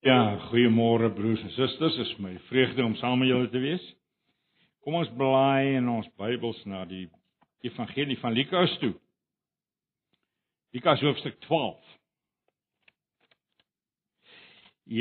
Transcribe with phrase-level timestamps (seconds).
[0.00, 1.96] Ja, goeiemôre broers en susters.
[1.98, 3.82] Dit is my vreugde om saam met julle te wees.
[4.80, 7.02] Kom ons blaai in ons Bybels na die
[7.68, 8.94] Evangelie van Lukas toe.
[10.72, 11.90] Lukas hoofstuk 12.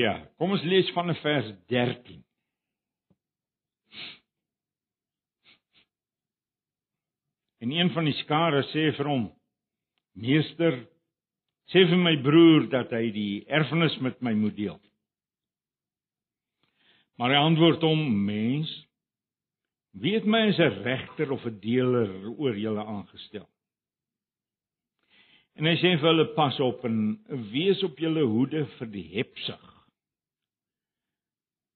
[0.01, 2.19] Ja, kom ons lees van vers 13.
[7.63, 9.29] En een van die skare sê vir hom:
[10.19, 10.75] Meester,
[11.71, 14.79] sê vir my broer dat hy die erfenis met my moet deel.
[17.19, 18.69] Maar hy antwoord hom: Mens,
[19.99, 23.49] wie het my as 'n regter of 'n deler oor julle aangestel?
[25.55, 27.19] En hy sê vir hulle: Pas op en
[27.51, 29.65] wees op julle hoede vir die hepsig.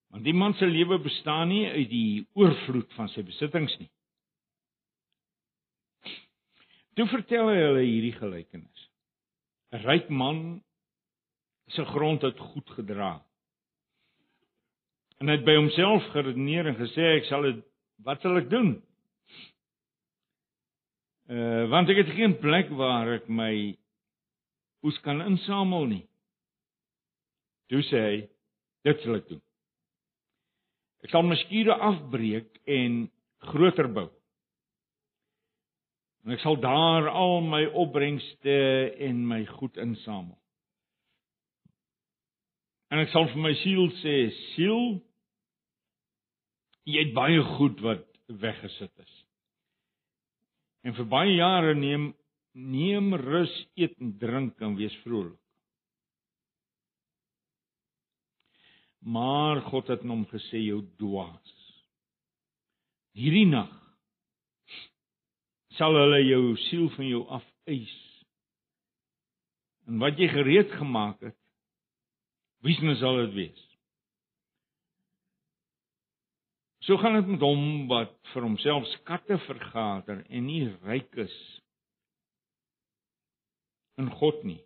[0.09, 3.89] Want die man se lewe bestaan nie uit die oorvloed van sy besittings nie.
[6.95, 8.89] Toe vertel hy hulle hierdie gelykenis.
[9.73, 10.63] 'n Ryk man
[11.67, 13.25] se grond het goed gedra.
[15.21, 17.61] En hy het by homself geredeneer en gesê ek sal dit
[18.03, 18.75] wat sal ek doen?
[21.31, 23.53] Uh want ek het geen plek waar ek my
[24.83, 26.03] oes kan insamel nie.
[27.71, 28.17] Toe sê hy
[28.83, 29.43] dit sal ek doen.
[31.03, 33.05] Ek sal my skure afbreek en
[33.51, 34.09] groter bou.
[36.23, 38.59] En ek sal daar al my opbrengste
[39.03, 40.37] en my goed insamel.
[42.93, 44.15] En ek sal vir my siel sê,
[44.53, 44.83] siel,
[46.85, 49.15] jy het baie goed wat weggesit is.
[50.85, 52.11] En vir baie jare neem
[52.53, 55.39] neem rus, eet en drink en wees vrolik.
[59.01, 61.55] Maar God het hom gesê jou dwaas.
[63.17, 63.73] Hierdie nag
[65.79, 67.95] sal hulle jou siel van jou afeis.
[69.89, 71.39] En wat jy gereed gemaak het,
[72.63, 73.63] wie sal dit wees?
[76.83, 81.35] So gaan dit met hom wat vir homself skatte vergader en nie ryk is
[84.01, 84.59] in God nie.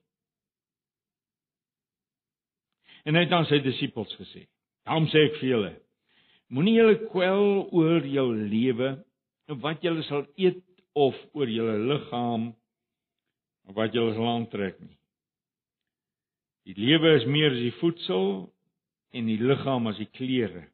[3.06, 4.48] En hy het aan sy disippels gesê:
[4.86, 5.74] "Daarom sê ek vir julle,
[6.50, 8.96] moenie julle kwel oor jou lewe
[9.48, 10.64] en wat julle sal eet
[10.98, 12.50] of oor julle liggaam
[13.78, 14.96] wat julle sal aantrek nie.
[16.68, 18.26] Die lewe is meer as die voedsel
[19.16, 20.68] en die liggaam as die klere."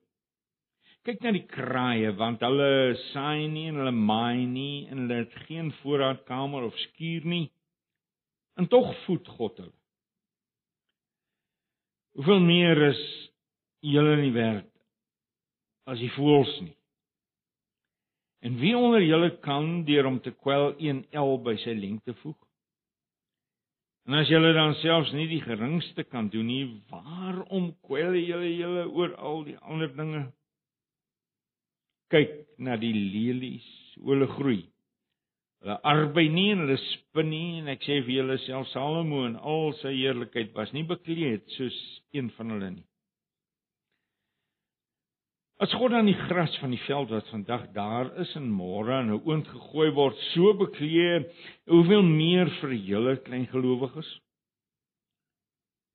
[1.04, 5.34] Kyk na die kraaie want hulle saai nie en hulle maai nie en hulle het
[5.50, 7.50] geen voorraadkamer of skuur nie.
[8.56, 9.76] En tog voed God hulle.
[12.16, 13.02] Hoeveel meer is
[13.84, 14.70] julle nie werd
[15.90, 16.78] as die voëls nie?
[18.48, 22.40] En wie onder julle kan deur om te kwel een el by sy lengte voeg?
[24.08, 28.88] En as julle dan selfs nie die geringste kan doen nie, waarom kwel julle julle
[28.92, 30.26] oor al die ander dinge?
[32.14, 33.66] kyk na die lelies,
[33.98, 34.62] hoe hulle groei.
[35.64, 39.38] Hulle arbei nie en hulle spin nie en ek sê vir julle self Salomo in
[39.40, 41.78] al sy heerlikheid was nie bekleed soos
[42.14, 42.88] een van hulle nie.
[45.64, 49.14] As God dan die gras van die veld wat vandag daar is en môre in
[49.14, 51.30] 'n oond gegooi word, so bekleed,
[51.72, 54.10] hoeveel meer vir julle klein gelowiges?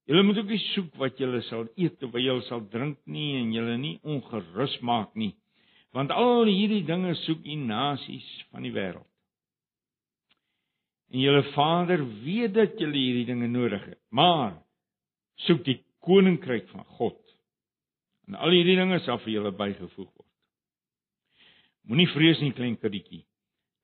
[0.09, 3.37] Julle moet ook nie soek wat julle sal eet of wat julle sal drink nie
[3.43, 5.35] en julle nie ongerus maak nie
[5.97, 9.07] want al hierdie dinge soek u nasies van die wêreld.
[11.09, 14.01] En julle Vader weet dat julle hierdie dinge nodig het.
[14.13, 14.59] Maar
[15.47, 17.19] soek die koninkryk van God.
[18.29, 20.27] En al hierdie dinge sal vir julle bygevoeg word.
[21.89, 23.23] Moenie vrees nie klein kindertjie,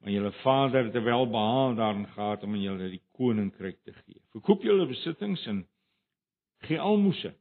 [0.05, 4.21] want julle Vader het wel behaal daarin gehad om aan julle die koninkryk te gee.
[4.37, 5.65] Verkoop julle besittings en
[6.69, 7.39] gee almoses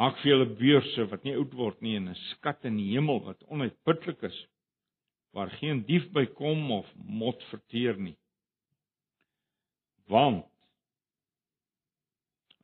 [0.00, 3.20] Maak vir julle beurse wat nie oud word nie en 'n skat in die hemel
[3.26, 4.38] wat onuitputlik is
[5.36, 8.16] waar geen dief by kom of mot verteer nie.
[10.08, 10.48] Want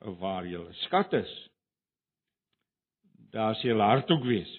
[0.01, 1.48] waar julle skat is,
[3.35, 4.53] daar sal julle hart ook wees.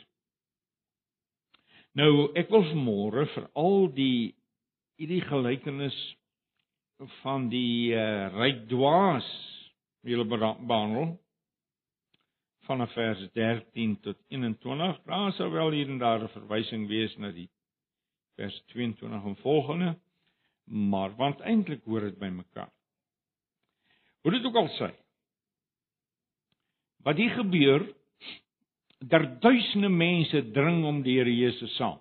[1.98, 4.36] Nou, ek wil vanmôre vir al die
[5.00, 5.96] hierdie gelykenis
[7.22, 9.28] van die uh, ryk dwaas
[10.08, 11.18] julle behandel
[12.70, 15.00] vanaf vers 13 tot 21.
[15.08, 17.50] Daar sou wel hier en daar 'n verwysing wees na die
[18.36, 20.00] vers 22 en volgende,
[20.66, 22.72] maar want eintlik hoor dit by mekaar.
[24.22, 24.92] Hoe dit ook al sê.
[27.04, 27.96] Wat hier gebeur,
[29.00, 32.00] daar duisende mense dring om die Here Jesus saam.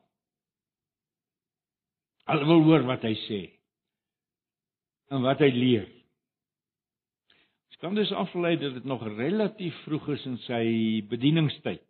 [2.29, 3.45] Hulle wil hoor wat hy sê
[5.09, 5.87] en wat hy leer
[7.79, 10.65] Ons kan dus aflei dat dit nog relatief vroeg is in sy
[11.07, 11.85] bedieningstyd.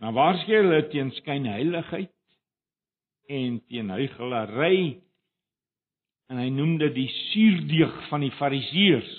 [0.00, 2.14] Maar waarskynlik hulle teen skynheiligheid
[3.28, 4.78] en teen huigelary
[6.32, 9.12] en hy noem dit die suurdeeg van die fariseërs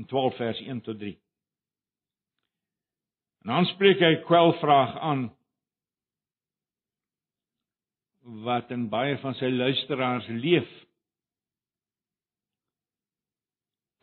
[0.00, 1.12] in 12 vers 1 tot 3.
[3.42, 5.26] En dan spreek hy kwelvraag aan
[8.46, 10.68] wat in baie van sy luisteraars leef.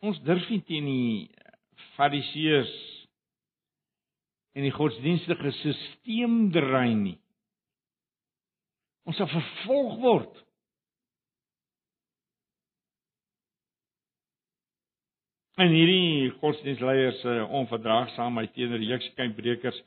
[0.04, 2.74] Ons durf nie teen die fariseërs
[4.56, 7.18] en die godsdienstige stelsel dreig nie.
[9.08, 10.40] Ons sal vervolg word.
[15.60, 19.80] En hierdie godsdienstleiers se onverdraagsaamheid teenoor jeukskeynbrekers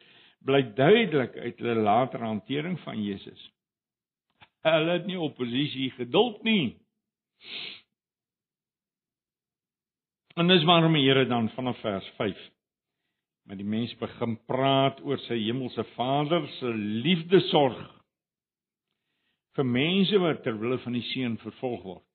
[0.45, 3.47] blyk duidelik uit hulle latere hantering van Jesus.
[4.67, 6.75] Hulle het nie oppositie geduld nie.
[10.37, 12.49] En dis waarom die Here dan vanaf vers 5
[13.49, 16.69] met die mens begin praat oor sy hemelse Vader se
[17.03, 17.81] liefdesorg
[19.57, 22.05] vir mense wat ter wille van die seun vervolg word.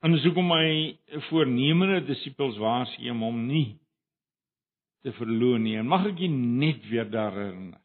[0.00, 0.68] En dis hoekom my
[1.28, 3.78] voornemende disippels waarsku om hom nie
[5.02, 5.76] te verloon nie.
[5.78, 7.82] En mag ek jy net weer daaraan herinner.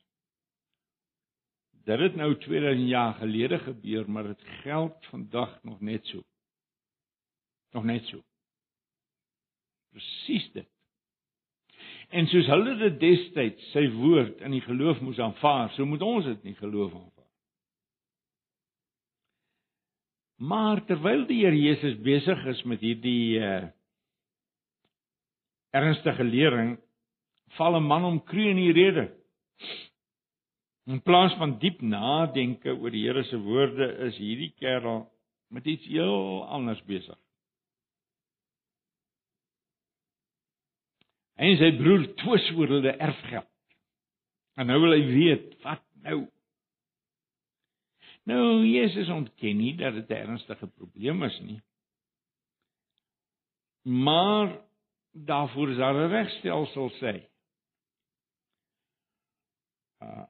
[1.84, 6.24] Dit het nou 2000 jaar gelede gebeur, maar dit geld vandag nog net so.
[7.76, 8.22] Nog net so.
[9.92, 10.70] Presies dit.
[12.10, 16.30] En soos hulle dit destyds sy woord in die geloof moes aanvaar, so moet ons
[16.30, 17.13] dit nie geloof aanvaar.
[20.42, 23.64] Maar terwyl die Here Jesus besig is met hierdie uh
[25.74, 26.76] ernstige lering,
[27.58, 29.06] val 'n man om kreun in die rede.
[30.86, 35.10] In plaas van diep nadenke oor die Here se woorde, is hierdie kerel
[35.50, 37.18] met iets heel anders besig.
[41.42, 43.50] Hy en sy broer twis oor hulle erfgeld.
[44.56, 46.20] En nou wil hy weet, wat nou?
[48.24, 51.62] Nou Jesus ontken nie dat dit 'n ernstige probleem is nie.
[53.84, 54.60] Maar
[55.12, 57.26] daarvoor is daar 'n regstelsel sê.
[60.00, 60.26] Uh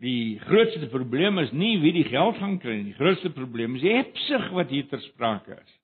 [0.00, 2.84] Die grootste probleem is nie wie die geld gaan kry nie.
[2.84, 5.74] Die grootste probleem is die hebsig wat hier ter sprake is.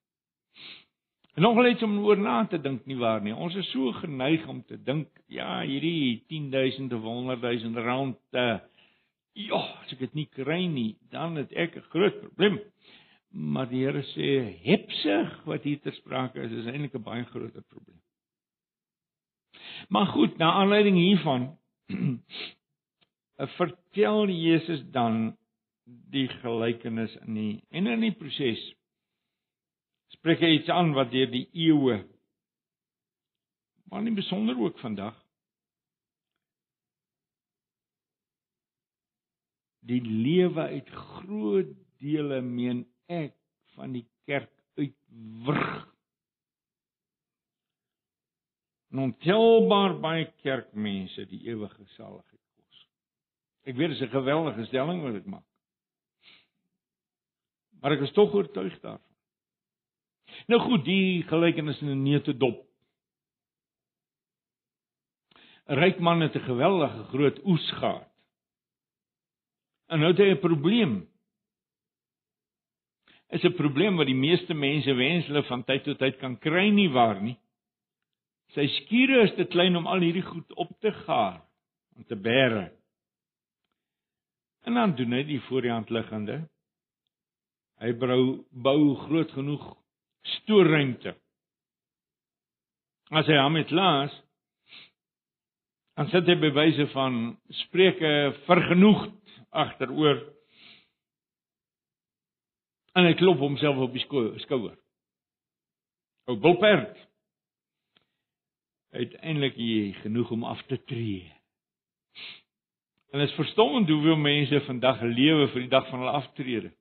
[1.37, 3.35] En nog net om oor na te dink nie waar nie.
[3.35, 8.57] Ons is so geneig om te dink, ja, hierdie 10000 of 100000 rand uh
[9.37, 12.59] ja, as ek dit nie kry nie, dan het ek 'n groot probleem.
[13.31, 17.63] Maar die Here sê hebsig wat hier ter sprake is, is eintlik 'n baie groter
[17.63, 18.01] probleem.
[19.89, 21.57] Maar goed, na aanleiding hiervan
[23.57, 25.37] vertel Jesus dan
[25.85, 28.61] die gelykenis in die en in die proses
[30.17, 32.01] spreek hy iets aan wat deur die eeue
[33.87, 35.15] maar nie besonder ook vandag
[39.87, 43.35] die lewe uit groot dele meen ek
[43.75, 45.85] van die kerk uitwrig.
[48.97, 52.85] Ontelbaar baie kerkmense die ewige saligheid kos.
[53.69, 55.45] Ek weet dit is 'n geweldige stelling wat ek maak.
[57.81, 59.13] Maar ek is tog oortuig daarvan.
[60.47, 62.65] Nou goed, die gelykenis in 'n neutedop.
[65.67, 68.06] 'n Ryk man het 'n geweldige groot oes gehad.
[69.87, 71.07] En nou het hy 'n probleem.
[73.29, 76.69] Is 'n probleem wat die meeste mense wens hulle van tyd tot tyd kan kry
[76.69, 77.37] nie waar nie.
[78.55, 81.41] Sy skure is te klein om al hierdie goed op te gaar
[81.95, 82.71] om te bære.
[84.63, 86.49] En dan doen hy die voor die hand liggende.
[87.79, 89.77] Hy bou bou groot genoeg
[90.21, 91.15] stoorruimte.
[93.11, 94.23] As hy hom het laas
[95.97, 98.09] dan sit hy bewyse van spreuke
[98.45, 99.13] vergenoegd
[99.49, 100.21] agteroor.
[102.97, 104.03] En hy klop homself op die
[104.41, 104.77] skouer.
[106.27, 106.97] Ou bulperd.
[108.97, 111.27] Uiteindelik hy genoeg om af te tree.
[113.13, 116.73] En is verstommend hoeveel mense vandag lewe vir die dag van hulle aftrede.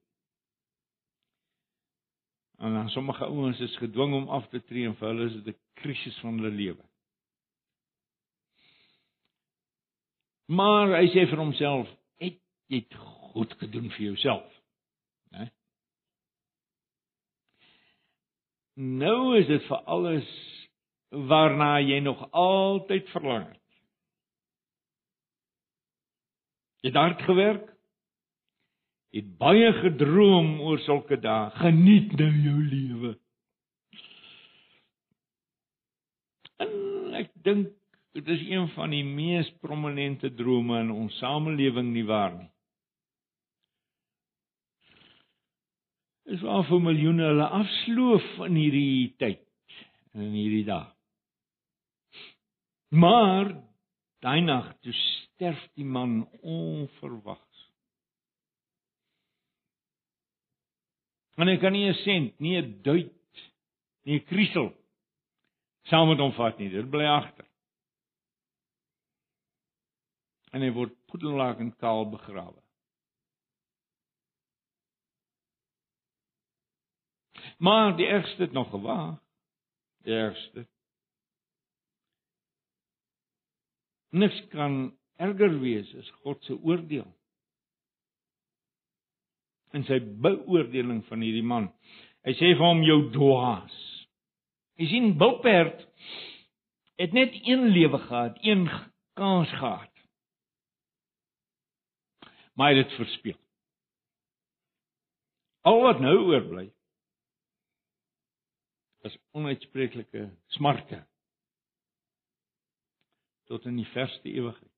[2.58, 5.54] En dan sommige ouens is gedwing om af te tree en vir hulle is dit
[5.54, 6.84] 'n krisis van hulle lewe.
[10.46, 11.88] Maar hy sê vir homself,
[12.66, 12.96] jy het
[13.32, 14.56] goed gedoen vir jouself.
[15.34, 15.48] Né?
[18.74, 20.32] Nou is dit vir alles
[21.10, 23.62] waarna jy nog altyd verlang het.
[26.82, 27.72] Jy het hard gewerk.
[29.16, 31.50] het baie gedroom oor sulke dae.
[31.56, 33.12] Geniet nou jou lewe.
[36.60, 37.72] En ek dink
[38.16, 42.50] dit is een van die mees prominente drome in ons samelewing nie waar nie.
[46.26, 49.44] Is waar vir miljoene hulle afsloof in hierdie tyd
[50.14, 50.88] en in hierdie dag.
[52.90, 53.52] Maar
[54.24, 57.42] daai nag toe sterf die man onverwags.
[61.36, 63.44] En hy kan nie 'n sent, nie 'n duit,
[64.04, 64.72] nie 'n kriesel
[65.90, 66.70] saam met hom vat nie.
[66.70, 67.46] Dit bly agter.
[70.52, 72.65] En hy word poedelak en kaal begrawe.
[77.56, 79.18] Maar die ergste het nog gewaag.
[80.04, 80.66] Die ergste
[84.16, 87.08] Niks kan erger wees as God se oordeel.
[89.76, 91.68] En sy beoordeling van hierdie man.
[92.24, 93.74] Hy sê vir hom jou dwaas.
[94.80, 95.84] Jy sien Bilperd
[97.00, 98.64] het net een lewe gehad, een
[99.18, 99.92] kans gehad.
[102.56, 103.38] Maar hy het dit verspeel.
[105.66, 106.70] Al wat nou oorbly
[109.10, 111.02] is onuitspreeklike smarte
[113.46, 114.72] tot in die verste ewigheid.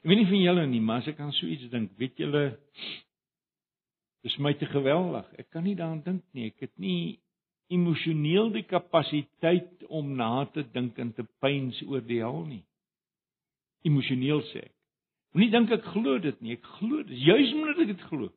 [0.00, 2.44] Ek weet nie van julle nie, maar as ek aan so iets dink, weet julle
[4.24, 5.26] dis my te geweldig.
[5.40, 6.50] Ek kan nie daaraan dink nie.
[6.52, 7.18] Ek het nie
[7.72, 12.62] emosioneel die kapasiteit om na te dink en te pyns oor die hel nie.
[13.86, 14.76] Emosioneel sê ek.
[15.32, 16.56] Moenie dink ek glo dit nie.
[16.58, 17.16] Ek glo dit.
[17.22, 18.32] Juis omdat ek dit glo.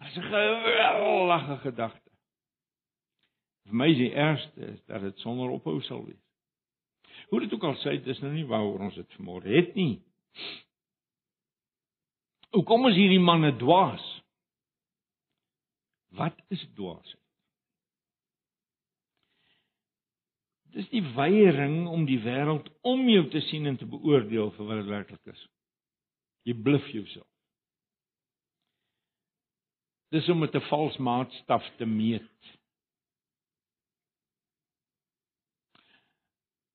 [0.00, 2.09] Dit is 'n geweldige gedagte.
[3.68, 6.22] Vir my is die ergste is dat dit sonder ophou sal wees.
[7.30, 10.00] Hoe dit ook al sê, dis nou nie waaroor ons dit vanmôre het nie.
[12.50, 14.04] Hoe kom ons hierdie manne dwaas?
[16.18, 17.14] Wat is dwaas?
[20.74, 24.82] Dis die weiering om die wêreld om jou te sien en te beoordeel vir wat
[24.82, 25.42] dit werklik is.
[26.46, 27.26] Jy bluf jouself.
[30.10, 32.58] Dis om met 'n vals maatstaf te meet.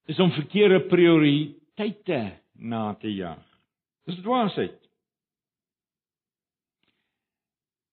[0.05, 3.41] Is om verkeerde prioriteite na te jag.
[4.05, 4.77] Dis dwaasheid.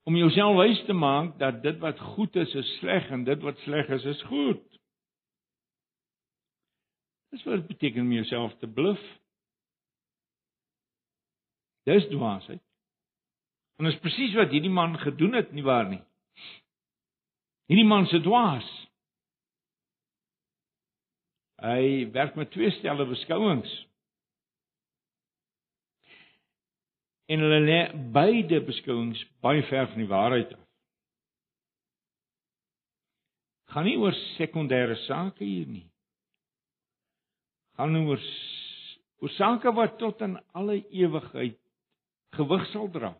[0.03, 3.59] Om jouself wys te maak dat dit wat goed is is sleg en dit wat
[3.65, 4.65] sleg is is goed.
[7.33, 9.01] Dis wat dit beteken om jouself te bluf.
[11.89, 12.63] Dis dwaasheid.
[13.79, 16.03] En dit is presies wat hierdie man gedoen het nie waar nie.
[17.71, 18.69] Hierdie man se dwaas.
[21.63, 23.71] Hy werk met twee stelle beskouings.
[27.31, 27.79] En hulle lê
[28.13, 30.65] beide beskouings baie ver van die waarheid af.
[33.73, 35.87] Gaan nie oor sekondêre sake hier nie.
[37.79, 38.21] Gaan oor
[39.23, 41.61] oor sake wat tot in alle ewigheid
[42.37, 43.13] gewig sal dra.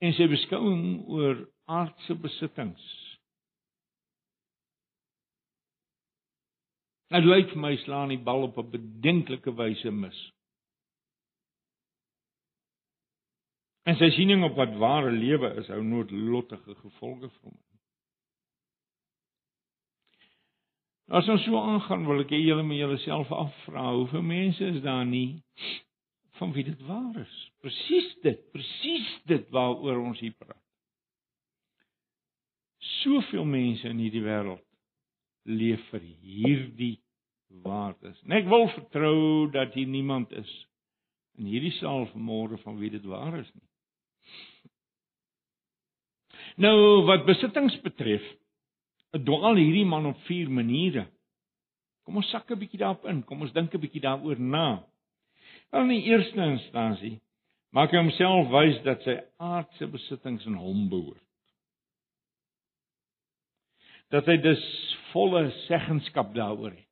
[0.00, 1.46] En sy beskouing oor
[1.78, 2.88] aardse besittings.
[7.10, 10.18] Dit lyk vir my slaan die bal op 'n bedenklike wyse mis.
[13.88, 17.58] En sy siening op wat ware lewe is, hou noodlottige gevolge vir hom.
[21.10, 25.06] As ons so aangaan, wil ek hê julle moet julleself afvra, hoeveel mense is daar
[25.06, 25.42] nie
[26.38, 27.50] van wie dit waar is?
[27.60, 30.59] Presies dit, presies dit waaroor ons hier praat
[33.02, 34.64] soveel mense in hierdie wêreld
[35.48, 36.96] leef vir hierdie
[37.64, 38.18] waardes.
[38.26, 40.50] En ek wil vertrou dat hier niemand is
[41.40, 43.68] in hierdie saal vanmôre van wie dit waar is nie.
[46.60, 48.24] Nou wat besittings betref,
[49.16, 51.06] dwaal hierdie man op vier maniere.
[52.04, 53.22] Kom ons sak 'n bietjie daarop in.
[53.22, 54.84] Kom ons dink 'n bietjie daaroor na.
[55.70, 57.20] Wel in die eerste instansie
[57.70, 61.29] maak hy homself wys dat sy aardse besittings aan hom behoort
[64.10, 64.62] dat hy dus
[65.12, 66.86] volle seggenskap daaroor het.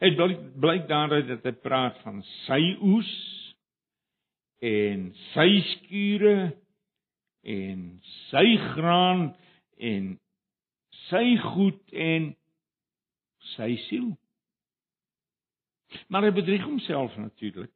[0.00, 0.16] Dit
[0.60, 3.10] blyk daaruit dat hy praat van sy oes
[4.64, 6.36] en sy skure
[7.42, 7.84] en
[8.30, 9.30] sy graan
[9.80, 10.12] en
[11.08, 12.30] sy goed en
[13.56, 14.12] sy siel.
[16.12, 17.72] Maar hy bedrieg homself natuurlik.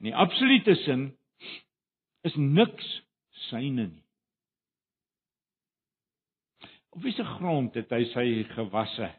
[0.00, 1.10] In die absolute sin
[2.26, 2.86] is niks
[3.48, 3.99] syne nie.
[6.90, 9.12] Op wiese grond het hy sy gewasse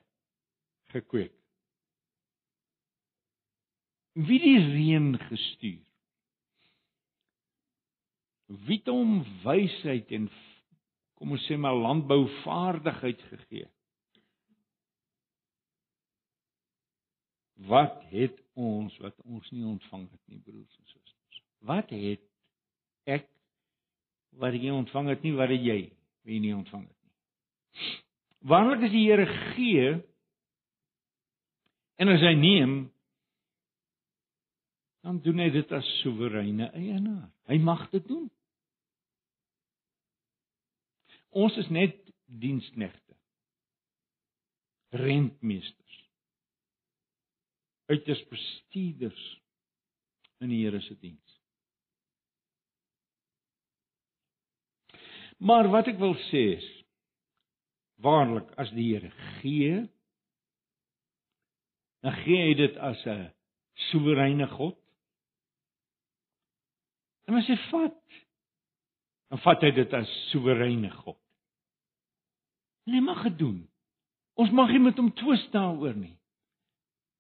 [0.92, 1.34] gekweek.
[4.12, 5.80] Wie die reën gestuur?
[8.68, 10.28] Wie het hom wysheid en
[11.16, 13.70] kom ons sê maar landbouvaardigheid gegee?
[17.72, 21.44] Wat het ons wat ons nie ontvang het nie broers en susters?
[21.64, 22.28] Wat het
[23.08, 23.30] ek
[24.44, 25.80] wat jy ontvang het nie wat het jy
[26.28, 27.01] wie nie ontvang het?
[28.48, 29.92] Waarlik as die Here gee
[32.02, 32.74] en as hy neem
[35.02, 37.30] dan doen hy dit as soewereine eienaar.
[37.50, 38.28] Hy mag dit doen.
[41.32, 41.98] Ons is net
[42.42, 43.16] diensknegte.
[45.02, 45.98] Rentmeesters.
[47.92, 49.24] Uiters bestuurders
[50.44, 51.38] in die Here se diens.
[55.42, 56.68] Maar wat ek wil sê is
[58.02, 59.88] waarlik as die Here gee,
[62.02, 63.32] dan gee hy dit as 'n
[63.92, 64.78] soewereine God.
[67.28, 68.00] En as hy vat,
[69.30, 71.20] dan vat hy dit as soewereine God.
[72.88, 73.60] En hy mag dit doen.
[74.36, 76.18] Ons mag nie met hom twis daaroor nie.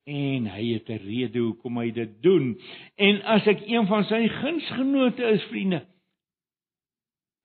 [0.09, 2.59] En hy het 'n rede hoekom hy dit doen.
[2.95, 5.85] En as ek een van sy gunsgenote is, vriende,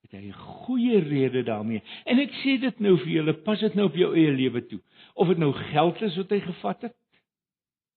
[0.07, 0.33] het hy 'n
[0.63, 1.83] goeie rede daarmee.
[2.05, 4.81] En ek sê dit nou vir julle, pas dit nou op jou eie lewe toe.
[5.13, 6.95] Of dit nou geld is wat hy gevat het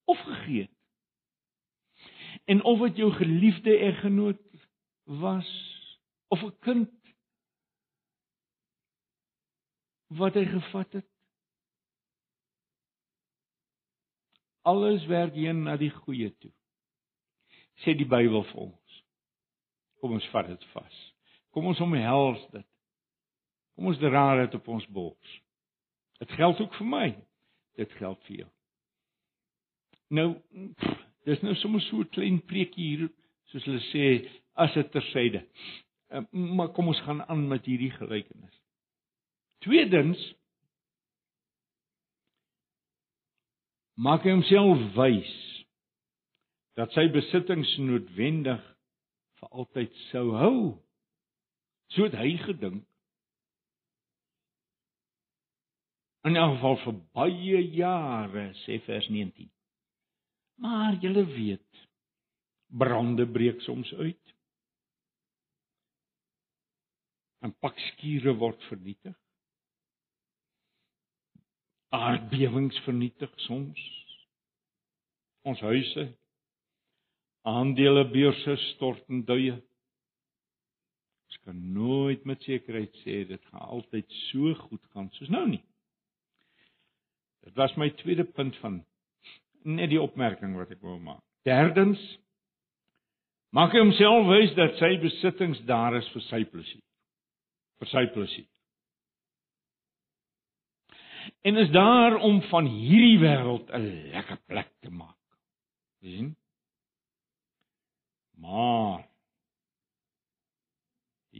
[0.04, 0.76] of gegee het.
[2.44, 4.42] En of dit jou geliefde eggenoot
[5.04, 5.50] was
[6.28, 6.90] of 'n kind
[10.06, 11.06] wat hy gevat het.
[14.62, 16.52] Alles werk heen na die goeie toe.
[17.74, 19.04] Sê die Bybel vir ons.
[20.00, 21.09] Kom ons vat dit vas.
[21.50, 22.66] Kom ons omhels dit.
[23.74, 25.36] Kom ons dra dit op ons bors.
[26.20, 27.06] Dit geld ook vir my.
[27.80, 28.48] Dit geld vir jou.
[30.10, 30.28] Nou,
[31.28, 33.08] dis nou sommer so 'n klein preekie hier,
[33.50, 35.46] soos hulle sê, as dit tersyde.
[36.10, 38.60] Ehm, maar kom ons gaan aan met hierdie gelykenis.
[39.58, 40.34] Tweedens
[43.94, 45.32] maak hy homself wys
[46.74, 48.62] dat sy besittings noodwendig
[49.40, 50.56] vir altyd sou hou.
[51.94, 52.86] So het hy gedink.
[56.28, 59.50] In 'n geval vir baie jare, sê vers 19.
[60.60, 61.88] Maar julle weet,
[62.68, 64.34] brande breek soms uit.
[67.40, 69.16] En pakskure word vernietig.
[71.88, 73.80] Aardbewings vernietig soms
[75.42, 76.04] ons huise.
[77.48, 79.56] Aandelebeurse stort in duie.
[81.40, 85.62] Ons kan nooit met sekerheid sê dit gaan altyd so goed gaan soos nou nie.
[87.46, 88.82] Dit was my tweede punt van
[89.64, 91.22] net die opmerking wat ek wou maak.
[91.48, 92.00] Derdens
[93.56, 96.84] maak hy homself wys dat sy besittings daar is vir sy plesier.
[97.80, 98.48] vir sy plesier.
[101.48, 105.16] En is daar om van hierdie wêreld 'n lekker plek te maak.
[106.00, 106.36] sien?
[108.36, 109.09] Maar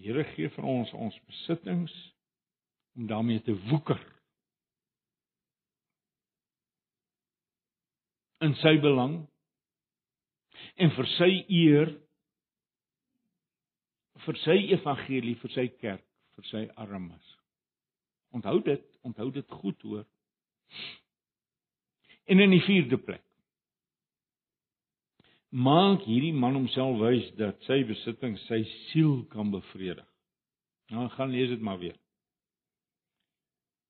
[0.01, 1.93] Die Here gee vir ons ons besittings
[2.97, 4.01] om daarmee te woeker.
[8.41, 9.19] In sy belang
[10.81, 11.93] en vir sy eer
[14.25, 17.37] vir sy evangelie, vir sy kerk, vir sy armes.
[18.37, 20.07] Onthou dit, onthou dit goed hoor.
[22.25, 23.25] En in die vierde plek
[25.51, 30.07] maak hierdie man homself wys dat sy besitting sy siel kan bevredig.
[30.95, 31.97] Nou gaan lees dit maar weer.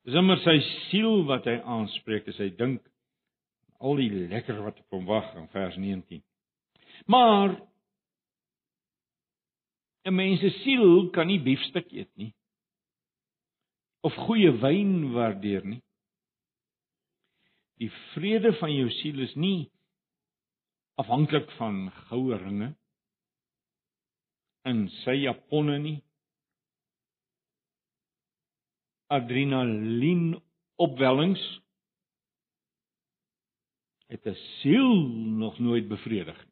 [0.05, 0.57] Dis immer sy
[0.89, 2.85] siel wat hy aanspreek as hy dink
[3.81, 6.23] al die lekker wat op hom wag in vers 19.
[7.07, 7.61] Maar
[10.05, 12.33] 'n mens se siel kan nie biefstuk eet nie
[14.01, 15.83] of goeie wyn waardeer nie.
[17.81, 19.71] Die vrede van jou siel is nie
[21.01, 22.71] afhanklik van goue ringe
[24.69, 25.99] in sy japonne nie
[29.11, 30.37] adrenalien
[30.87, 31.43] opwellings
[34.11, 34.95] het 'n siel
[35.43, 36.51] nog nooit bevredig nie.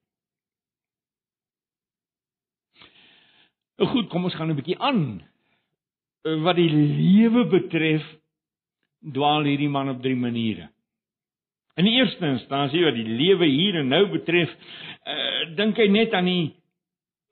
[3.79, 5.23] Nou goed, kom ons gaan 'n bietjie aan.
[6.23, 8.03] Wat die lewe betref,
[9.01, 10.71] dwaal hierdie man op drie maniere.
[11.79, 14.51] In die eerste instansie wat die lewe hier en nou betref,
[15.07, 16.49] uh, dink hy net aan die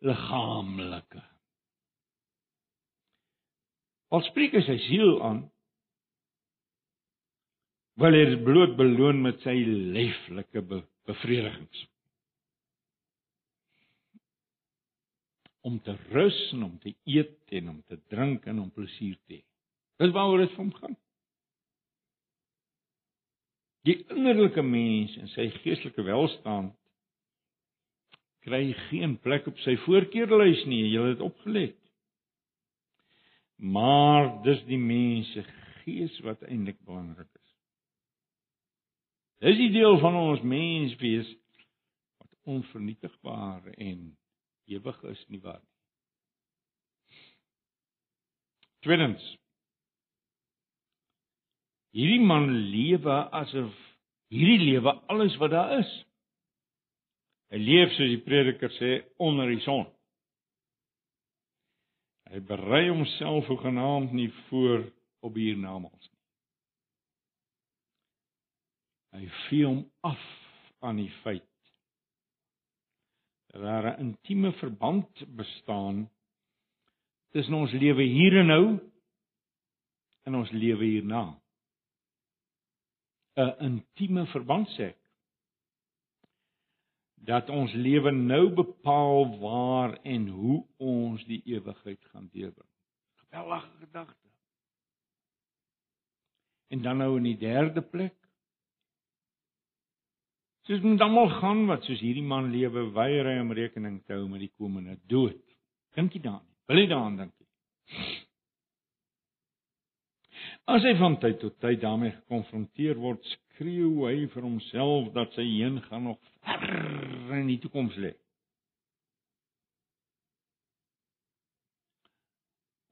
[0.07, 1.23] liggaamlike.
[4.15, 5.41] Al spreek hy sy siel aan,
[7.99, 11.85] wil hy bloot beloon met sy leeflike be bevredigings.
[15.67, 19.41] Om te rus en om te eet en om te drink en om plesier te
[19.41, 19.43] hê.
[20.03, 20.97] Dis waaroor dit vir hom gaan.
[23.87, 26.75] Die innerlike mens en sy geestelike welstand
[28.47, 31.79] kry geen plek op sy voorkeurlys nie, jy het dit opgelet.
[33.59, 35.43] Maar dis die mens se
[35.85, 37.55] gees wat eintlik belangrik is.
[39.47, 41.31] Dis die deel van ons menswees
[42.19, 44.13] wat onvernietigbaar en
[44.71, 45.75] ewig is nie waar nie.
[48.87, 49.27] Tweedens
[51.97, 53.73] Hierdie man lewe asof
[54.29, 55.93] hierdie lewe alles wat daar is.
[57.49, 58.91] Hy leef soos die prediker sê
[59.23, 59.87] onder die son.
[62.29, 64.83] Hy berei homself hoegenaamd nie voor
[65.25, 66.23] op hiernamaals nie.
[69.17, 70.27] Hy vee hom af
[70.85, 71.49] aan die feit
[73.55, 76.11] dat daar 'n intieme verband bestaan
[77.33, 78.79] tussen ons lewe hier en nou
[80.27, 81.41] en ons lewe hierna.
[83.37, 84.95] 'n intieme verband sê
[87.15, 92.71] dat ons lewe nou bepaal waar en hoe ons die ewigheid gaan deurbring.
[93.15, 94.29] Geweldige gedagte.
[96.69, 98.27] En dan nou in die derde plek
[100.67, 104.25] Soos moet almal gaan wat soos hierdie man lewe weier hy om rekening te hou
[104.27, 105.39] met die komende dood.
[105.95, 106.49] Dink jy daaraan?
[106.67, 107.35] Wil jy daaraan dink?
[110.67, 115.45] As hy van tyd tot tyd daarmee gekonfronteer word, skreeu hy vir homself dat sy
[115.47, 118.11] heen gaan nog ver in die toekoms lê.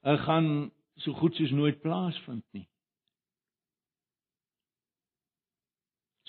[0.07, 0.49] Hy gaan
[1.03, 2.69] so goed soos nooit plaasvind nie.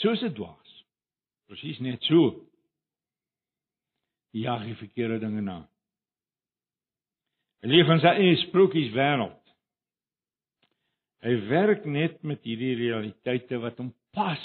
[0.02, 0.76] Soos dit was.
[1.46, 2.32] Presies net so.
[4.34, 5.62] Ja, hy verkeerde dinge na.
[7.62, 9.45] Hy leef in sy eie sprokies wêreld.
[11.26, 14.44] Hy werk net met hierdie realiteite wat hom pas.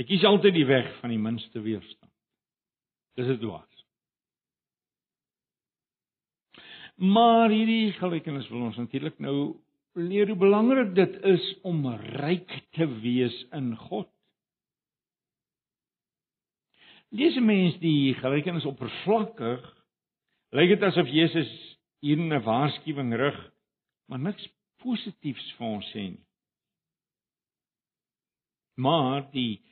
[0.00, 2.10] Hy kies altyd die weg van die minste weerstand.
[3.20, 3.68] Dis dit dwaas.
[7.02, 9.36] Maar hierdie gelykenis wil ons natuurlik nou
[10.00, 11.84] leer hoe belangrik dit is om
[12.22, 14.08] ryk te wees in God.
[17.12, 19.60] Lees 'n mens die gelykenis oppervlakkig,
[20.52, 21.50] lyk dit asof Jesus
[22.00, 23.51] hier 'n waarskuwing rig,
[24.12, 24.44] maar niks
[24.84, 26.24] positiefs vir ons sê nie.
[28.84, 29.62] Maar die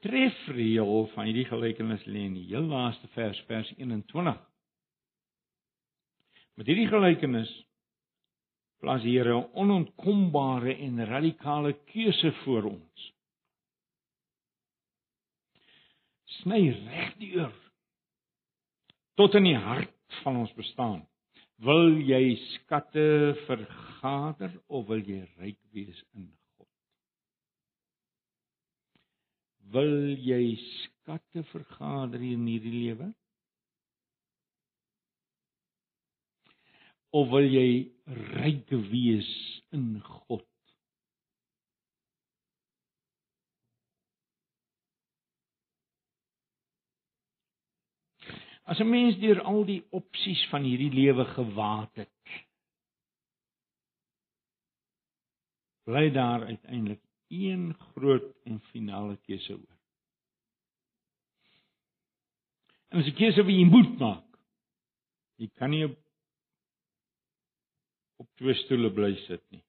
[0.00, 4.38] trefreël van hierdie gelykenis lê in die heel laaste vers, vers 21.
[6.56, 7.52] Met hierdie gelykenis
[8.80, 13.10] plaas die Here 'n onontkombare en radikale keuse voor ons.
[16.40, 17.52] Sny reg die oor
[19.20, 21.04] tot in die hart van ons bestaan.
[21.64, 26.68] Wil jy skatte vergader of wil jy ryk wees in God?
[29.72, 33.12] Wil jy skatte vergader in hierdie lewe?
[37.16, 37.68] of wil jy
[38.36, 39.28] ryk wees
[39.76, 40.44] in God?
[48.66, 52.10] As 'n mens deur al die opsies van hierdie lewe gewaat het,
[55.86, 59.78] bly daar uiteindelik een groot en finale keuse oor.
[62.90, 64.38] En as 'n keuse wat jy moet maak,
[65.36, 65.86] jy kan nie
[68.16, 69.62] op twee stoele bly sit nie.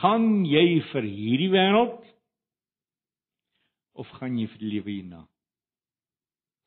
[0.00, 2.04] Gaan jy vir hierdie wêreld
[3.92, 5.29] of gaan jy vir die lewe hierna?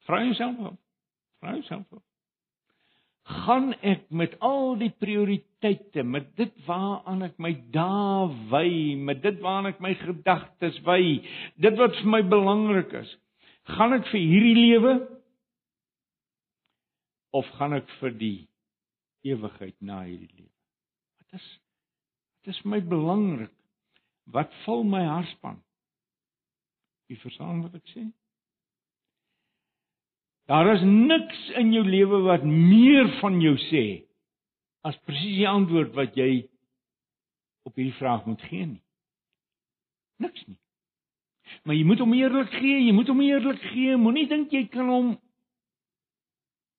[0.08, 0.78] Vra jouself af.
[1.40, 2.04] Vra jouself af.
[3.24, 9.40] Gaan ek met al die prioriteite, met dit waaraan ek my dae wy, met dit
[9.40, 11.22] waaraan ek my gedagtes wy,
[11.56, 13.14] dit wat vir my belangrik is,
[13.78, 14.96] gaan ek vir hierdie lewe
[17.34, 18.40] of gaan ek vir die
[19.24, 20.52] ewigheid na hierdie lewe.
[21.22, 21.48] Wat is
[22.44, 23.56] wat is my belangrik?
[24.36, 25.62] Wat vul my hartspan?
[27.08, 28.04] Jy verstaan wat ek sê?
[30.52, 33.86] Daar is niks in jou lewe wat meer van jou sê
[34.84, 36.44] as presies die antwoord wat jy
[37.64, 38.84] op hierdie vraag moet gee nie.
[40.20, 40.60] Niks nie.
[41.64, 43.96] Maar jy moet hom eerlik gee, jy moet hom eerlik gee.
[44.00, 45.14] Moenie dink jy kan hom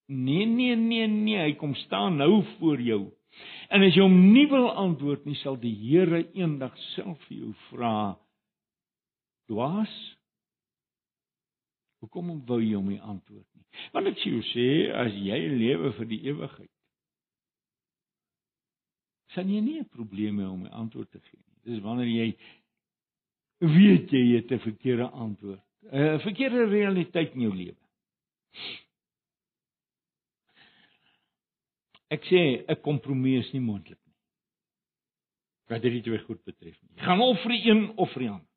[0.06, 3.06] Nee nee nee nee, hy kom staan nou voor jou.
[3.72, 7.52] En as jy hom nie wil antwoord nie, sal die Here eendag self vir jou
[7.70, 7.94] vra:
[9.48, 9.94] "Dwaas,
[12.04, 13.53] hoekom wou jy hom nie antwoord nie?"
[13.92, 14.68] Want ek sê sê
[15.04, 16.70] as jy lewe vir die ewigheid,
[19.34, 21.58] sal jy nie 'n probleem hê om 'n antwoord te gee nie.
[21.64, 22.28] Dis wanneer jy
[23.60, 27.76] weet jy het 'n verkeerde antwoord, 'n verkeerde realiteit in jou lewe.
[32.10, 34.14] Ek sê 'n kompromie is nie moontlik nie.
[35.68, 36.96] Wat dit twee goed betref nie.
[36.96, 38.50] Jy gaan of vir die een of vir die ander.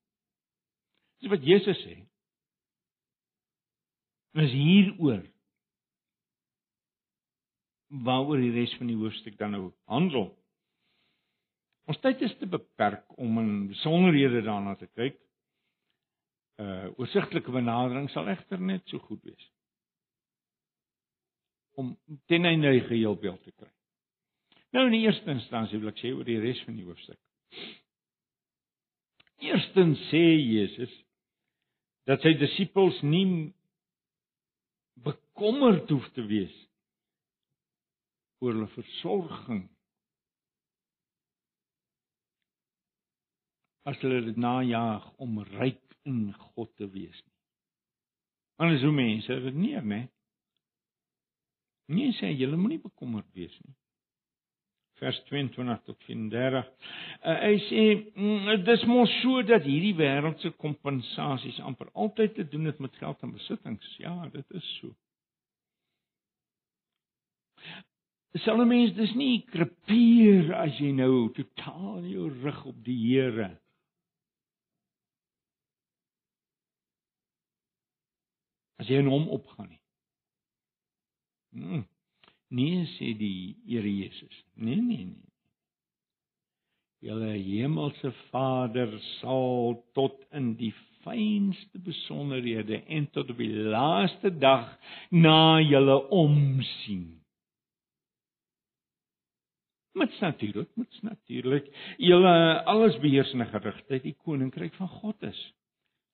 [1.19, 2.06] Dis wat Jesus sê.
[4.37, 5.23] Is hieroor
[7.87, 10.27] waaroor die res van die hoofstuk dan nou handel.
[11.87, 15.17] Ons tyd is te beperk om in besonderhede daarna te kyk.
[16.61, 19.51] Uh oorsigtelike benadering sal egter net so goed wees
[21.77, 21.91] om
[22.25, 23.69] ten einde geheel beeld te kry.
[24.73, 27.19] Nou in die eerste instansie wil ek sê oor die res van die hoofstuk.
[29.45, 30.95] Eerstens sê Jesus
[32.09, 33.53] dat sy disippels nie
[35.37, 36.53] bekommerd hoef te wees
[38.41, 39.67] oor hulle versorging
[43.87, 47.35] as hulle dit najag om ryk in God te wees nie.
[48.57, 50.01] Anders hoe mense dit nie, né?
[51.93, 53.75] Nee sê julle moenie bekommerd wees nie.
[54.97, 56.63] Vers 22 tot 34.
[57.21, 57.83] Uh, hy sê
[58.17, 63.21] mm, dis mos so dat hierdie wêreldse kompensasies amper altyd te doen het met geld
[63.21, 63.99] en besittings.
[64.01, 64.97] Ja, dit is so.
[68.45, 73.55] 'n mens dis nie krepeer as jy nou totaal jou rug op die Here
[78.77, 79.81] as jy in hom opgaan nie.
[81.57, 81.85] Hmm.
[82.53, 84.43] Nee sê die Here Jesus.
[84.55, 85.25] Nee nee nee.
[87.05, 90.73] Julle hemelse Vader sal tot in die
[91.03, 94.71] fynste besonderhede en tot op die laaste dag
[95.11, 97.19] na julle omsien.
[99.97, 105.39] Met natuurlik, met natuurlik, julle alles beheersende gerigtheid, die koninkryk van God is.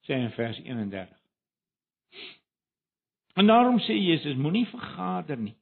[0.08, 1.12] Sê in vers 31.
[3.34, 5.56] En daarom sê Jesus, moenie vergader nie.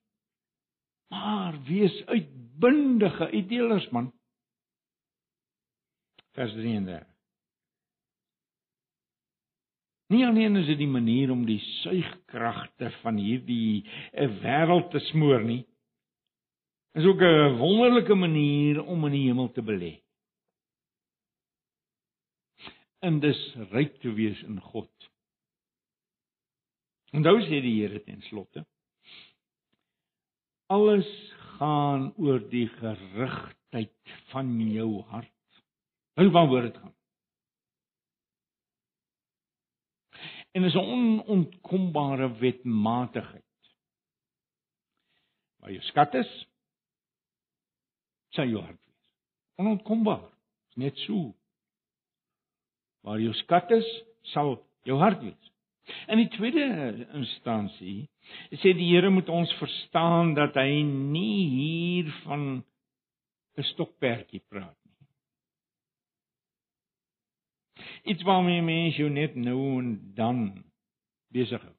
[1.12, 4.12] Maar wees uitbundige uitdelers man.
[6.36, 7.08] Vers 33.
[10.12, 15.44] Nie alleen is dit die manier om die suigkragte van hierdie eh, wêreld te smoor
[15.44, 15.62] nie.
[16.92, 20.02] Is ook 'n wonderlike manier om in die hemel te belê.
[23.00, 25.10] En dis ryk te wees in God.
[27.12, 28.66] Onthou sê die Here ten slotte
[30.72, 31.08] alles
[31.58, 35.30] gaan oor die gerigtheid van jou hart.
[36.16, 36.94] Hoe van woord dit gaan.
[40.52, 43.44] En is 'n onontkombare wetmatigheid.
[45.56, 46.32] Waar jou skat is,
[48.36, 49.00] sal jou hart wees.
[49.60, 50.28] Onontkombaar.
[50.72, 51.32] Is net so.
[53.02, 53.88] Waar jou skat is,
[54.32, 54.56] sal
[54.88, 55.52] jou hart wees.
[56.12, 56.64] In die tweede
[57.18, 58.06] instansie
[58.62, 62.62] sê die Here moet ons verstaan dat hy nie hier van
[63.58, 64.98] 'n stokperdjie praat nie.
[68.14, 70.64] Iets waarmee mens jou net nou en dan
[71.32, 71.76] besig hou.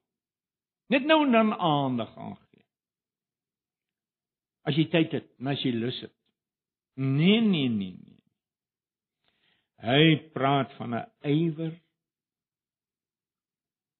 [0.92, 2.64] Net nou en dan aandag aangee.
[4.64, 6.12] As jy tyd het, as jy lus het.
[6.94, 8.22] Nee, nee, nee, nee.
[9.84, 11.74] Hy praat van 'n ywer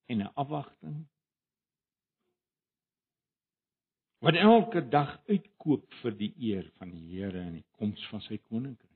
[0.05, 1.05] en 'n afwagting
[4.25, 8.37] wat elke dag uitkoop vir die eer van die Here en die koms van sy
[8.37, 8.91] koninkryk.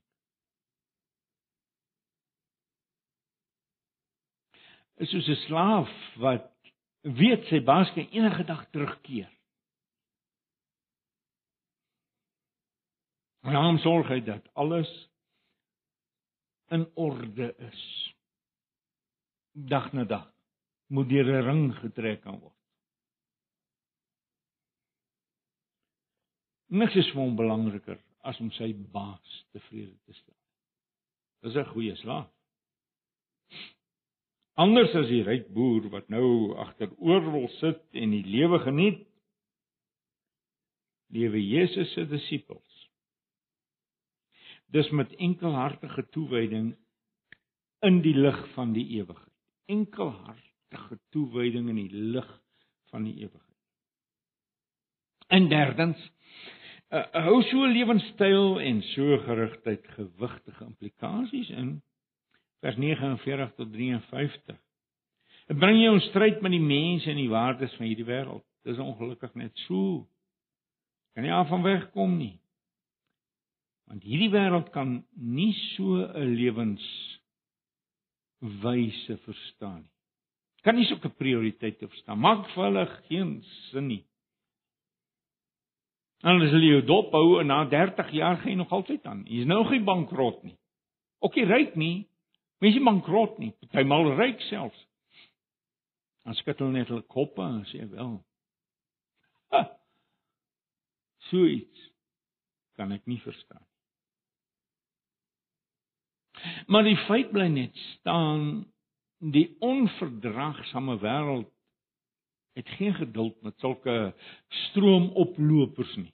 [4.97, 6.49] Is soos 'n slaaf wat
[7.01, 9.29] weet sy baas kan enige dag terugkeer.
[13.49, 14.89] En hom sorg hy dat alles
[16.69, 17.85] in orde is.
[19.51, 20.27] Dag na dag
[20.93, 22.53] moet deur 'n ring getrek kan word.
[26.69, 30.37] Niks is vir hom belangriker as om sy baas tevrede te stel.
[31.41, 32.29] Dis 'n goeie slaaf.
[34.53, 39.07] Anders as die ryk boer wat nou agteroorwel sit en die lewe geniet,
[41.15, 42.68] lewe Jesus se disippels.
[44.71, 46.75] Dis met enkelhartige toewyding
[47.79, 49.35] in die lig van die ewigheid.
[49.65, 52.29] Enkelhart regte toewyding in die lig
[52.91, 53.45] van die ewigheid.
[55.27, 56.09] En derdens
[56.89, 61.83] Uh, hou so 'n lewenstyl en so gerigtheid gewigtige implikasies in
[62.65, 64.57] vers 49 tot 53.
[65.47, 68.45] Dit bring jou in stryd met die mense en die waardes van hierdie wêreld.
[68.65, 70.09] Dis ongelukkig net so.
[71.13, 72.38] Kan nie af van wegkom nie.
[73.89, 79.93] Want hierdie wêreld kan nie so 'n lewenswyse verstaan nie.
[80.61, 82.19] Kan nie sulke prioriteite verstaan.
[82.19, 84.05] Maak vir hulle geen sin nie.
[86.19, 89.23] En as hulle jou dop hou en na 30 jaar gaan jy nog altyd aan.
[89.25, 90.57] Jy's nou geen bankrot nie.
[91.23, 92.07] Ook nie ryk nie.
[92.59, 93.53] Mense bankrot nie.
[93.63, 94.81] Partymal ryk selfs.
[96.27, 98.19] Dan skud hulle net hulle koppe en sê wel.
[99.55, 99.63] Ha,
[101.31, 101.87] so iets
[102.75, 103.63] kan ek nie verstaan.
[106.67, 108.67] Maar die feit bly net staan
[109.19, 111.51] die onverdraagsame wêreld
[112.53, 114.13] het geen geduld met sulke
[114.47, 116.13] stroomoplopers nie.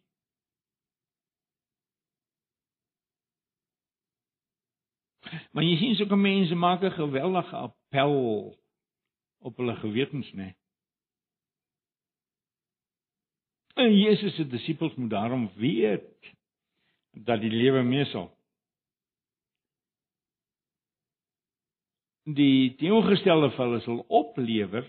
[5.52, 8.14] Maar jy sien sulke mense maak 'n geweldige appel
[9.40, 10.54] op hulle gewetens, né?
[13.76, 16.36] En Jesus se disippels moet daarom weet
[17.12, 18.35] dat die lewe meesal
[22.26, 24.86] die teenoorgestelde vir hulle sal oplewer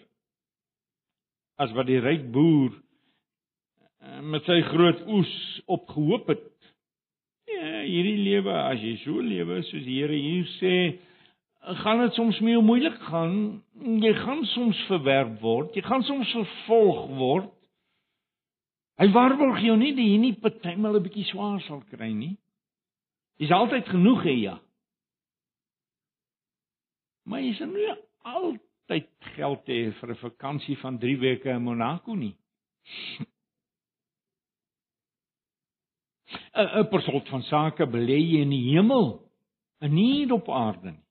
[1.61, 5.33] as wat die ryk boer eh, met sy groot oes
[5.67, 6.47] opgehoop het.
[7.47, 10.77] Ja, hierdie lewe, as jy so lewe soos die Here hier sê,
[11.83, 13.63] gaan dit soms mee moeilik gaan.
[14.03, 17.53] Jy gaan soms verwerp word, jy gaan soms vervolg word.
[18.97, 22.37] Hy waarborg jou nie dat jy nie partymal 'n bietjie swaar sal kry nie.
[23.39, 24.59] Dis altyd genoeg hê ja.
[27.27, 27.89] Maar jy sien nie
[28.23, 32.37] altyd geld hê vir 'n vakansie van 3 weke in Monaco nie.
[36.55, 39.09] 'n 'n persoon van sake belê jy in die hemel
[39.81, 41.05] nie op aarde nie.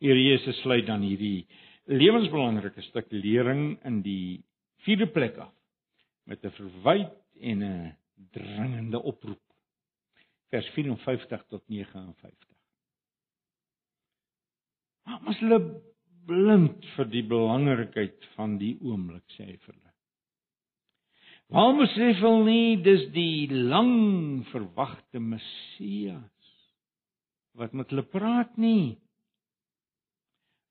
[0.00, 1.46] Here Jesus sluit dan hierdie
[1.90, 4.44] lewensbelangrike stuk lering in die
[4.86, 5.52] vierde plek af
[6.26, 7.96] met 'n verwyd en 'n
[8.32, 9.42] dringende oproep.
[10.50, 12.53] Vers 54 tot 59.
[15.04, 15.60] Maar mos hulle
[16.28, 19.92] blind vir die belangrikheid van die oomblik sê hy vir hulle.
[21.52, 26.30] Waarom sê hulle nie dis die lang verwagte Messias
[27.54, 28.96] wat met hulle praat nie?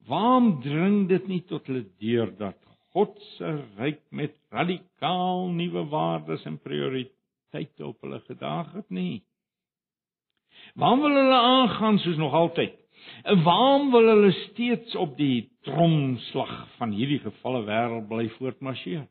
[0.09, 2.59] Waarom dring dit nie tot hulle deur dat
[2.93, 9.21] God se ryk met radikaal nuwe waardes en prioriteite op hulle gedaag het nie?
[10.75, 12.82] Waarom wil hulle aangaan soos nog altyd?
[13.43, 19.05] Waarom wil hulle steeds op die tromslag van hierdie gevalle wêreld bly voortmarseer?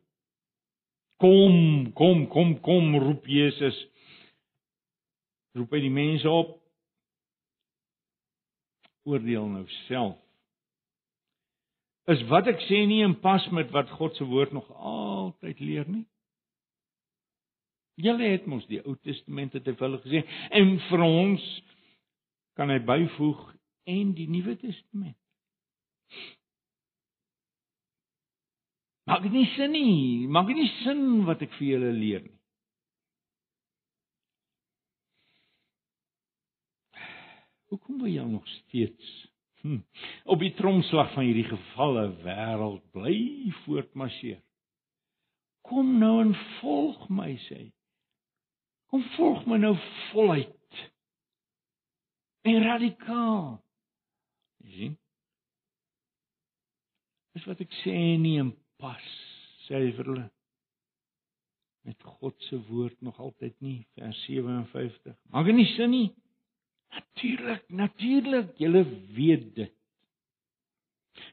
[1.21, 3.77] Kom, kom, kom, kom roep Jesus.
[5.57, 6.57] Roep hy die mense op.
[9.09, 10.19] Oordeel nou self.
[12.11, 15.87] Is wat ek sê nie in pas met wat God se woord nog altyd leer
[15.87, 16.03] nie?
[18.03, 20.23] Julle het mos die Ou Testament te veel gesê
[20.59, 21.43] en vir ons
[22.57, 23.43] kan hy byvoeg
[23.89, 25.17] en die Nuwe Testament.
[29.03, 30.27] Maak dit nie sin nie.
[30.31, 32.39] Maak dit nie sin wat ek vir julle leer nie.
[37.73, 39.13] Hoekom wil jy nog steeds
[39.63, 39.79] hm,
[40.29, 43.15] op die tromslag van hierdie gevalle wêreld bly
[43.63, 44.39] voortmarseer?
[45.65, 47.71] Kom nou en volg my sê.
[48.91, 49.73] Kom volg my nou
[50.11, 50.81] voluit.
[52.45, 53.62] En radikaal.
[54.73, 54.95] Sien?
[57.33, 59.05] Dis wat ek sê nie in pas,
[59.65, 60.25] sê hy vir hulle.
[61.83, 65.15] Met God se woord nog altyd nie, vers 57.
[65.33, 66.09] Maak dit nie sin nie.
[66.93, 68.83] Natuurlik, natuurlik, julle
[69.17, 69.73] weet dit.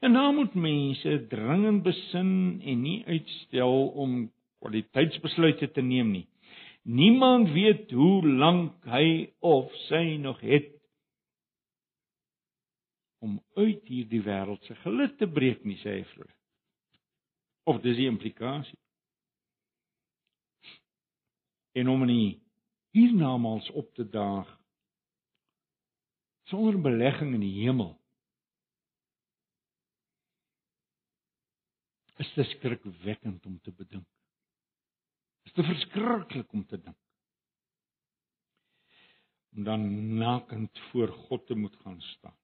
[0.01, 2.33] En nou moet mense dringend besin
[2.65, 4.17] en nie uitstel om
[4.61, 6.25] kwaliteitsbesluite te neem nie.
[6.81, 10.71] Niemand weet hoe lank hy of sy nog het
[13.21, 16.33] om uit hierdie wêreld se gelid te breek nie, sê hy hulle.
[17.69, 18.77] Of dis die implikasie.
[21.77, 22.41] En om nie
[22.97, 24.49] hiernamaals op te daag
[26.51, 27.93] sonder belegging in die hemel.
[32.19, 34.09] Is dit skrikwekkend om te bedink.
[35.47, 36.99] Is dit verskriklik om te dink.
[39.55, 42.40] Om dan nakend voor God te moet gaan staan.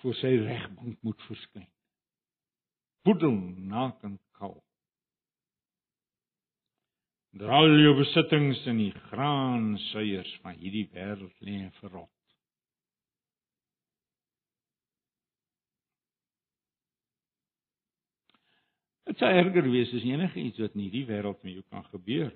[0.00, 1.68] Voor sy regbank moet verskyn.
[3.06, 3.36] Poedel
[3.70, 4.56] nakend kal.
[7.36, 12.12] Dat al jou besittings in die graansuiers van hierdie wêreld lê en verrot.
[19.06, 22.32] Dit sou erger wees as enige iets wat in hierdie wêreld met jou kan gebeur.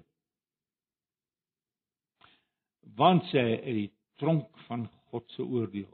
[3.00, 3.90] Want sê uit die
[4.22, 5.90] tronk van God se oordeel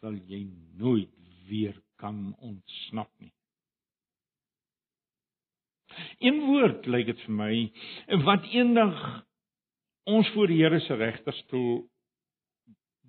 [0.00, 0.44] sal jy
[0.78, 1.12] nooit
[1.48, 3.32] weer kan ontsnap nie.
[6.20, 7.52] Een woord lyk dit vir my
[8.26, 8.96] wat eendag
[10.06, 11.86] ons voor die Here se regterstoel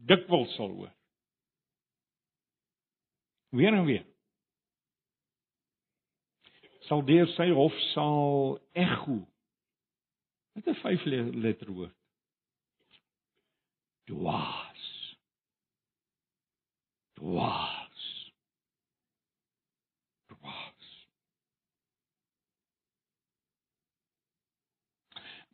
[0.08, 0.94] dikwels sal hoor.
[3.56, 4.06] Weer en weer
[6.88, 9.20] sal deur sy hofsaal ekho.
[10.56, 11.04] Met 'n vyf
[11.36, 11.96] letter woord.
[14.08, 14.97] Dwaas.
[17.18, 18.04] Dwaas.
[20.30, 20.90] Dwaas.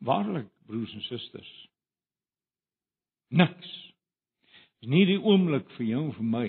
[0.04, 1.52] Waarlik broers en susters.
[3.32, 3.72] Niks.
[4.80, 6.46] Dis nie die oomblik vir jou en vir my.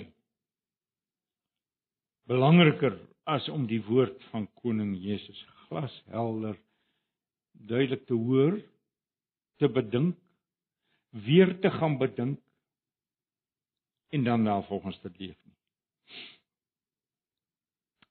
[2.28, 6.58] Belangriker as om die woord van koning Jesus glashelder
[7.66, 8.58] duidelik te hoor,
[9.56, 10.18] te bedink,
[11.24, 12.40] weer te gaan bedink
[14.08, 15.56] en dan daarvolgens te leef nie.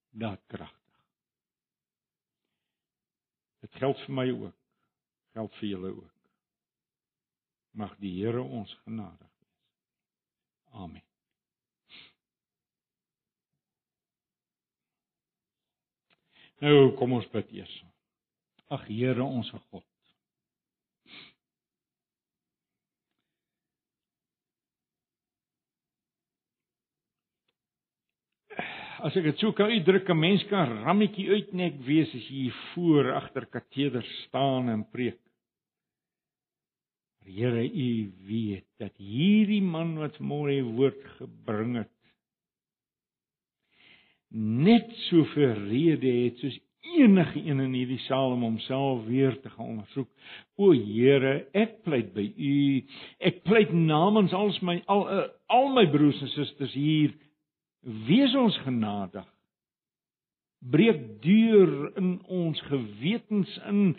[0.09, 0.99] Daad kragtig.
[3.59, 4.59] Dit geld vir my ook.
[5.33, 6.13] Geld vir julle ook.
[7.75, 9.57] Mag die Here ons genadig wees.
[10.71, 11.03] Amen.
[16.63, 17.73] Nou kom ons bid eers.
[18.71, 19.83] Ag Here ons God.
[29.03, 33.11] As ek dit sou kan uitdruk, 'n mens kan rammetjie uitnek wees as jy voor
[33.11, 35.19] agter kateder staan en preek.
[37.19, 41.91] Maar Here, U weet dat hierdie man wat môre woord gebring het,
[44.31, 46.59] net soveel rede het soos
[46.95, 50.09] enige een in hierdie saal om homself weer te gaan ondersoek.
[50.55, 52.83] O Here, ek pleit by U.
[53.19, 57.15] Ek pleit namens al my al uh, al my broers en susters hier.
[57.85, 59.25] Wees ons genadig.
[60.65, 63.93] Breek deur in ons gewetens in.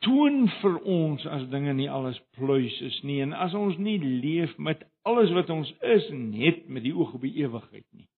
[0.00, 4.54] Toon vir ons as dinge nie alles pluis is nie en as ons nie leef
[4.56, 8.08] met alles wat ons is net met die oog op die ewigheid nie.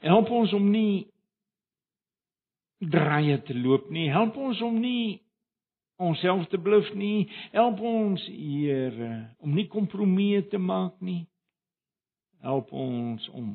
[0.00, 1.10] En help ons om nie
[2.80, 4.08] draaie te loop nie.
[4.08, 5.20] Help ons om nie
[6.00, 7.28] onsself te bluf nie.
[7.52, 9.12] Help ons, Here,
[9.44, 11.26] om nie kompromieë te maak nie.
[12.40, 13.52] Help ons om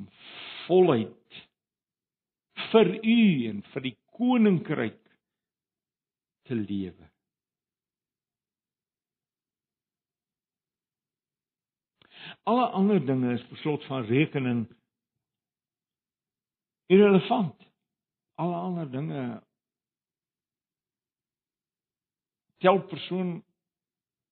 [0.68, 1.42] voluit
[2.72, 3.20] vir U
[3.50, 5.02] en vir die koninkryk
[6.46, 7.10] te lewe.
[12.46, 14.66] Alle ander dinge is beslot van rekening
[16.86, 17.58] irrelevant.
[18.36, 19.26] Alle ander dinge
[22.58, 23.44] tel persoon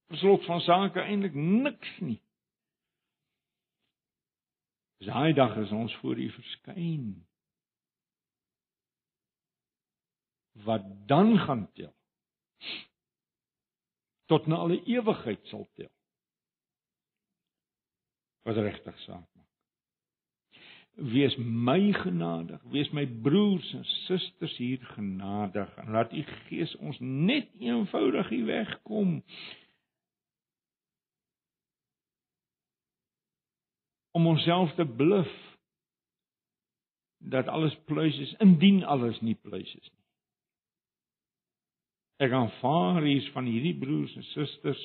[0.07, 2.22] verslot van sake eintlik niks nie.
[5.05, 7.07] Daai dag is ons voor U verskyn.
[10.63, 11.93] Wat dan gaan tel?
[14.25, 15.91] Tot na alle ewigheid sal tel.
[18.43, 19.33] Wat regtig saak
[20.93, 26.97] wees my genadig, wees my broers en susters hier genadig en laat u gees ons
[26.99, 29.23] net eenvoudig hier wegkom.
[34.13, 35.31] Om onsself te bluf
[37.23, 40.01] dat alles pluis is indien alles nie pluis is nie.
[42.27, 44.83] Ek aanvaar hier van hierdie broers en susters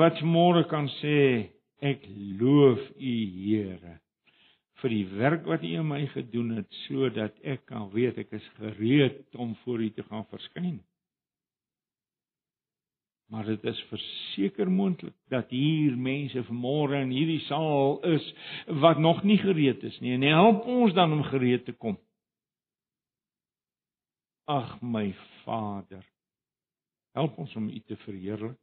[0.00, 1.48] wat môre kan sê
[1.80, 2.04] ek
[2.38, 3.96] loof u Here
[4.80, 8.46] vir die werk wat U in my gedoen het sodat ek kan weet ek is
[8.58, 10.78] gereed om voor U te gaan verskyn.
[13.30, 18.24] Maar dit is verseker moontlik dat hier mense vanmôre in hierdie saal is
[18.82, 21.94] wat nog nie gereed is nie en help ons dan om gereed te kom.
[24.50, 25.12] Ag my
[25.44, 26.02] Vader,
[27.14, 28.58] help ons om U te verheerlik.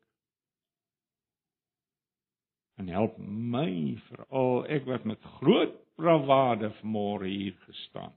[2.77, 8.11] En help my veral ek wat met groot bravade vanmôre hier gestaan.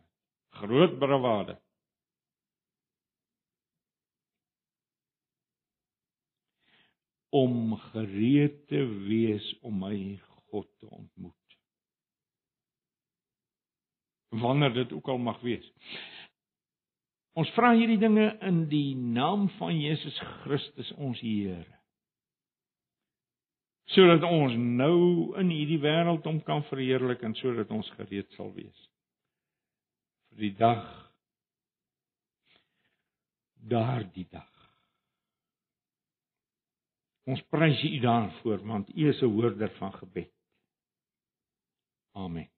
[0.58, 1.54] Groot bravade.
[7.30, 9.96] Om gereed te wees om my
[10.50, 11.34] God te ontmoet.
[14.28, 15.66] Wanneer dit ook al mag wees.
[17.38, 21.78] Ons vra hierdie dinge in die naam van Jesus Christus ons Here.
[23.90, 28.86] Sodat ons nou in hierdie wêreld hom kan verheerlik en sodat ons gereed sal wees
[30.30, 30.84] vir die dag
[33.70, 34.59] daardie dag.
[37.24, 40.32] Ons prys U daarvoor want U is 'n hoorder van gebed.
[42.12, 42.50] Amen.